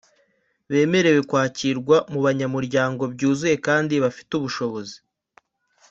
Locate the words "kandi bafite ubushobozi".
3.67-4.97